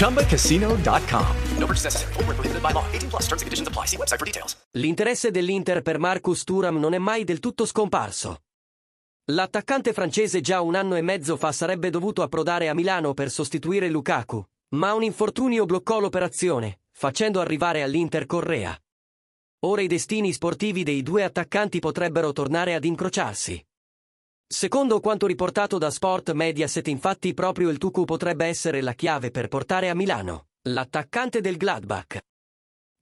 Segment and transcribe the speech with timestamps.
[0.00, 1.26] ChumbaCasino.com.
[1.58, 2.12] No purchase necessary.
[2.14, 2.84] Void where prohibited by law.
[2.90, 3.86] 18 plus terms and conditions apply.
[3.86, 4.56] See website for details.
[4.78, 8.38] L'interesse dell'Inter per Marcus Thuram non è mai del tutto scomparso.
[9.26, 13.90] L'attaccante francese già un anno e mezzo fa sarebbe dovuto approdare a Milano per sostituire
[13.90, 14.42] Lukaku,
[14.76, 18.74] ma un infortunio bloccò l'operazione, facendo arrivare all'Inter Correa.
[19.66, 23.62] Ora i destini sportivi dei due attaccanti potrebbero tornare ad incrociarsi.
[24.52, 29.46] Secondo quanto riportato da Sport Mediaset, infatti, proprio il Tucu potrebbe essere la chiave per
[29.46, 32.18] portare a Milano l'attaccante del Gladbach.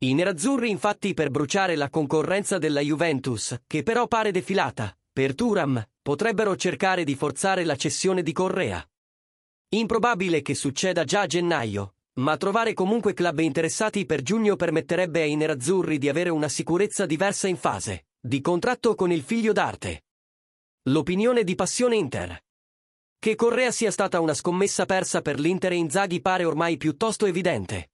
[0.00, 5.82] I nerazzurri, infatti, per bruciare la concorrenza della Juventus, che però pare defilata, per Turam,
[6.02, 8.86] potrebbero cercare di forzare la cessione di Correa.
[9.70, 15.34] Improbabile che succeda già a gennaio, ma trovare comunque club interessati per giugno permetterebbe ai
[15.34, 20.02] nerazzurri di avere una sicurezza diversa in fase di contratto con il figlio d'arte.
[20.88, 22.42] L'opinione di Passione Inter.
[23.18, 27.90] Che Correa sia stata una scommessa persa per l'Inter e Inzaghi pare ormai piuttosto evidente.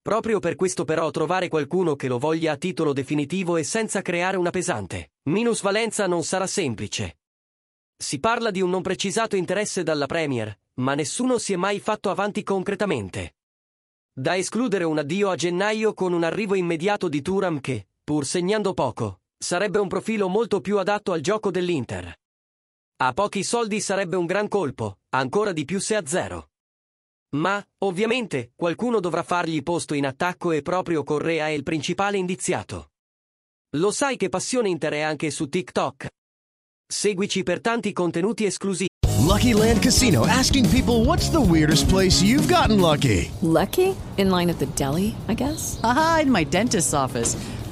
[0.00, 4.36] Proprio per questo però trovare qualcuno che lo voglia a titolo definitivo e senza creare
[4.36, 7.18] una pesante minusvalenza non sarà semplice.
[7.96, 12.08] Si parla di un non precisato interesse dalla Premier, ma nessuno si è mai fatto
[12.08, 13.34] avanti concretamente.
[14.12, 18.74] Da escludere un addio a gennaio con un arrivo immediato di Turam che, pur segnando
[18.74, 22.14] poco, sarebbe un profilo molto più adatto al gioco dell'Inter.
[23.02, 26.50] A pochi soldi sarebbe un gran colpo, ancora di più se a zero.
[27.30, 32.90] Ma, ovviamente, qualcuno dovrà fargli posto in attacco e proprio Correa è il principale indiziato.
[33.76, 36.06] Lo sai che Passione Inter è anche su TikTok?
[36.86, 38.90] Seguici per tanti contenuti esclusivi.
[39.18, 43.30] Lucky Land Casino asking people what's the weirdest place you've gotten lucky?
[43.40, 43.96] Lucky?
[44.18, 45.80] In line at the deli, I guess?
[45.82, 47.36] Aha, in my dentist's office.